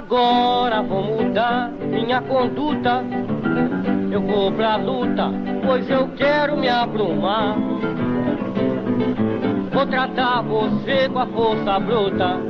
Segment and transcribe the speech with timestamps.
[0.00, 3.04] Agora vou mudar minha conduta.
[4.10, 5.30] Eu vou pra luta,
[5.62, 7.54] pois eu quero me abrumar.
[9.70, 12.40] Vou tratar você com a força bruta.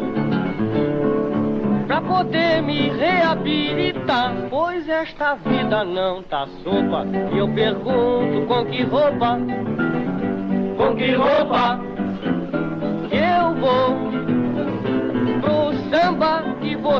[1.88, 7.04] Pra poder me reabilitar, pois esta vida não tá sopa.
[7.32, 9.40] E eu pergunto com que roupa,
[10.76, 11.89] com que roupa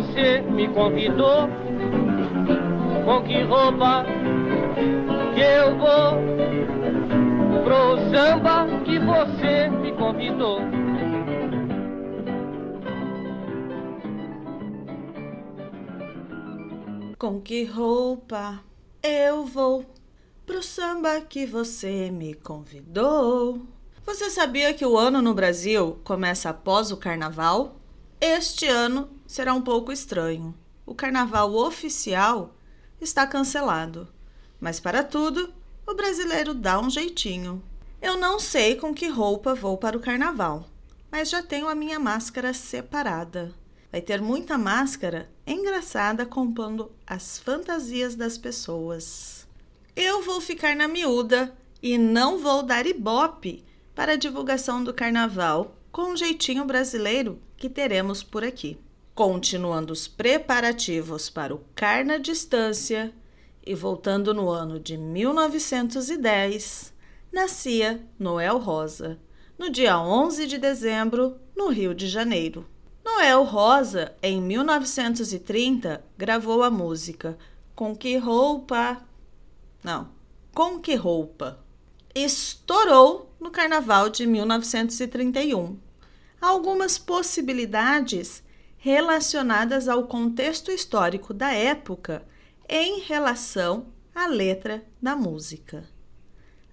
[0.01, 1.49] você me convidou.
[3.05, 4.05] Com que roupa
[5.35, 10.61] que eu vou pro samba que você me convidou.
[17.19, 18.61] Com que roupa
[19.03, 19.85] eu vou
[20.47, 23.67] pro samba que você me convidou?
[24.07, 27.77] Você sabia que o ano no Brasil começa após o carnaval?
[28.19, 30.53] Este ano será um pouco estranho.
[30.84, 32.53] O carnaval oficial
[33.00, 34.09] está cancelado,
[34.59, 35.55] mas para tudo
[35.86, 37.62] o brasileiro dá um jeitinho.
[38.03, 40.69] Eu não sei com que roupa vou para o carnaval,
[41.12, 43.55] mas já tenho a minha máscara separada.
[43.92, 49.47] Vai ter muita máscara engraçada compondo as fantasias das pessoas.
[49.95, 53.64] Eu vou ficar na miúda e não vou dar ibope
[53.95, 58.77] para a divulgação do carnaval com um jeitinho brasileiro que teremos por aqui.
[59.21, 63.13] Continuando os preparativos para o Carna Distância
[63.63, 66.95] e voltando no ano de 1910,
[67.31, 69.21] nascia Noel Rosa,
[69.59, 72.67] no dia 11 de dezembro, no Rio de Janeiro.
[73.05, 77.37] Noel Rosa, em 1930, gravou a música
[77.77, 79.03] Com que roupa?
[79.85, 80.09] Não,
[80.55, 81.63] Com que roupa?
[82.15, 85.79] Estourou no carnaval de 1931.
[86.41, 88.42] Algumas possibilidades
[88.83, 92.27] relacionadas ao contexto histórico da época
[92.67, 95.86] em relação à letra da música.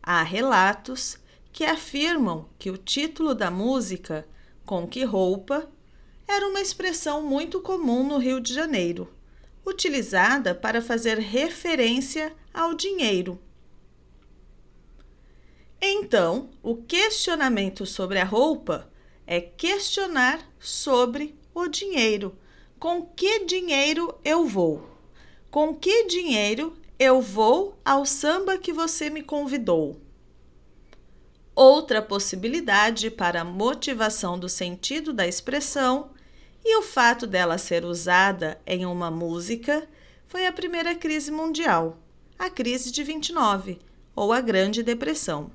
[0.01, 1.19] Há relatos
[1.51, 4.25] que afirmam que o título da música,
[4.65, 5.69] Com que roupa,
[6.25, 9.13] era uma expressão muito comum no Rio de Janeiro,
[9.65, 13.37] utilizada para fazer referência ao dinheiro.
[15.81, 18.89] Então, o questionamento sobre a roupa
[19.25, 22.37] é questionar sobre o dinheiro.
[22.79, 24.87] Com que dinheiro eu vou?
[25.49, 29.99] Com que dinheiro eu vou ao samba que você me convidou?
[31.55, 36.11] Outra possibilidade para a motivação do sentido da expressão
[36.63, 39.87] e o fato dela ser usada em uma música
[40.27, 41.97] foi a primeira crise mundial,
[42.37, 43.79] a crise de 29,
[44.15, 45.49] ou a Grande Depressão.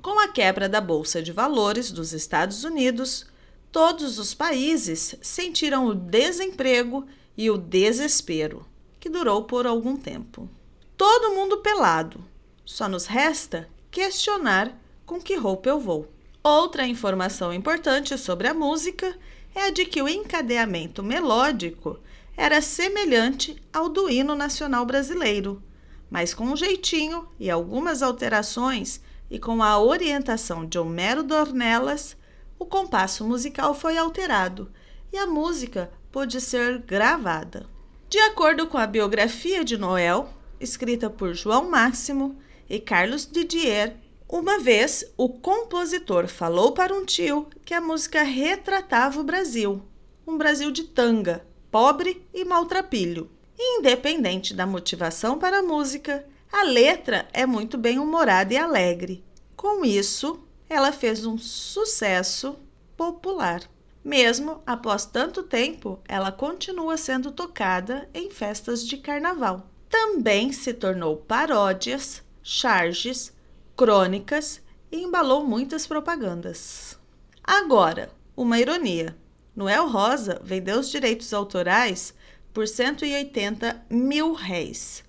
[0.00, 3.26] Com a quebra da Bolsa de Valores dos Estados Unidos,
[3.70, 7.06] todos os países sentiram o desemprego
[7.36, 8.66] e o desespero,
[8.98, 10.48] que durou por algum tempo.
[10.96, 12.24] Todo mundo pelado.
[12.64, 14.76] Só nos resta questionar
[15.06, 16.08] com que roupa eu vou.
[16.42, 19.16] Outra informação importante sobre a música
[19.54, 21.98] é a de que o encadeamento melódico
[22.36, 25.62] era semelhante ao do hino nacional brasileiro,
[26.10, 32.16] mas com um jeitinho e algumas alterações e com a orientação de Homero Dornelas,
[32.58, 34.70] o compasso musical foi alterado
[35.12, 37.66] e a música pôde ser gravada.
[38.08, 40.28] De acordo com a biografia de Noel,
[40.60, 42.36] escrita por João Máximo
[42.68, 43.96] e Carlos Didier,
[44.28, 49.82] uma vez o compositor falou para um tio que a música retratava o Brasil,
[50.26, 53.30] um Brasil de tanga, pobre e maltrapilho.
[53.58, 59.24] Independente da motivação para a música, a letra é muito bem humorada e alegre.
[59.56, 62.56] Com isso, ela fez um sucesso
[62.96, 63.62] popular.
[64.04, 69.68] Mesmo após tanto tempo, ela continua sendo tocada em festas de carnaval.
[69.88, 73.32] Também se tornou paródias, charges,
[73.76, 76.98] crônicas e embalou muitas propagandas.
[77.42, 79.16] Agora, uma ironia.
[79.54, 82.14] Noel Rosa vendeu os direitos autorais
[82.52, 85.04] por 180 mil réis,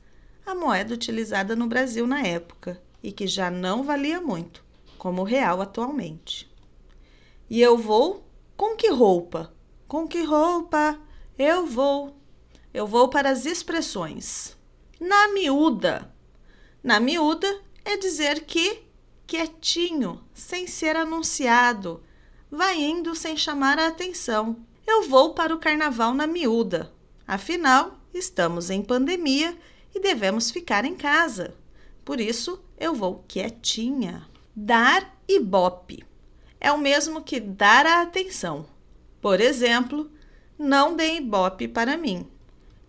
[0.45, 4.63] a moeda utilizada no Brasil na época e que já não valia muito,
[4.99, 6.47] como o real atualmente.
[7.49, 8.23] E eu vou
[8.55, 9.51] com que roupa?
[9.87, 10.99] Com que roupa
[11.37, 12.15] eu vou?
[12.71, 14.55] Eu vou para as expressões.
[14.99, 16.13] Na miúda.
[16.83, 18.83] Na miúda é dizer que
[19.25, 22.03] quietinho, sem ser anunciado,
[22.51, 24.57] vai indo sem chamar a atenção.
[24.85, 26.91] Eu vou para o carnaval na miúda.
[27.25, 29.57] Afinal, estamos em pandemia
[29.95, 31.55] e devemos ficar em casa.
[32.03, 34.28] Por isso, eu vou quietinha.
[34.61, 36.05] Dar ibope
[36.59, 38.65] é o mesmo que dar a atenção.
[39.21, 40.11] Por exemplo,
[40.57, 42.27] não dê ibope para mim.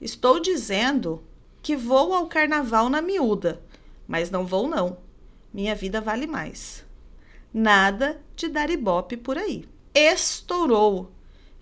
[0.00, 1.22] Estou dizendo
[1.62, 3.62] que vou ao carnaval na miúda,
[4.08, 4.98] mas não vou não.
[5.54, 6.84] Minha vida vale mais.
[7.54, 9.64] Nada de dar ibope por aí.
[9.94, 11.12] Estourou.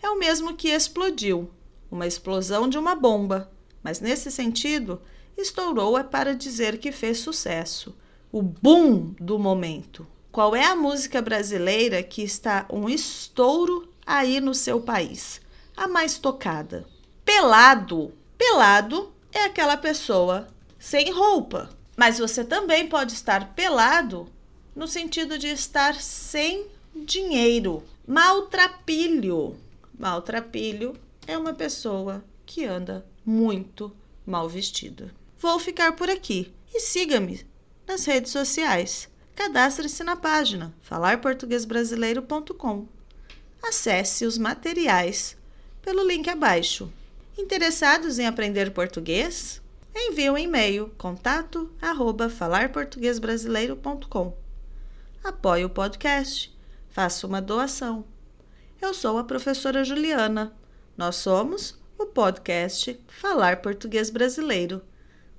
[0.03, 1.51] É o mesmo que explodiu,
[1.91, 3.53] uma explosão de uma bomba.
[3.83, 5.03] Mas nesse sentido,
[5.37, 7.95] estourou é para dizer que fez sucesso.
[8.31, 10.07] O boom do momento.
[10.31, 15.41] Qual é a música brasileira que está um estouro aí no seu país?
[15.75, 16.87] A mais tocada.
[17.25, 18.13] Pelado.
[18.37, 20.47] Pelado é aquela pessoa
[20.79, 21.71] sem roupa.
[21.97, 24.29] Mas você também pode estar pelado
[24.77, 27.83] no sentido de estar sem dinheiro.
[28.07, 29.57] Maltrapilho.
[29.99, 30.95] Maltrapilho
[31.27, 33.91] é uma pessoa que anda muito
[34.27, 35.15] mal vestida.
[35.39, 37.47] Vou ficar por aqui e siga-me
[37.89, 39.09] nas redes sociais.
[39.35, 42.87] Cadastre-se na página falarportuguesbrasileiro.com.
[43.63, 45.39] Acesse os materiais
[45.81, 46.93] pelo link abaixo.
[47.37, 49.63] Interessados em aprender português?
[49.95, 52.31] Envie um e-mail contato arroba.
[55.25, 56.55] Apoie o podcast.
[56.91, 58.05] Faça uma doação.
[58.81, 60.53] Eu sou a professora Juliana.
[60.97, 64.83] Nós somos o podcast Falar Português Brasileiro.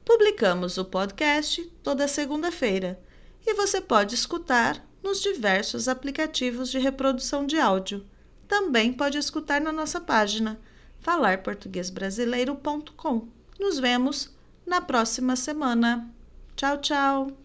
[0.10, 3.00] Publicamos o podcast toda segunda-feira
[3.46, 8.04] e você pode escutar nos diversos aplicativos de reprodução de áudio.
[8.48, 10.60] Também pode escutar na nossa página
[11.02, 13.28] falarportuguesbrasileiro.com.
[13.60, 14.36] Nos vemos
[14.66, 16.12] na próxima semana.
[16.56, 17.40] Tchau, tchau!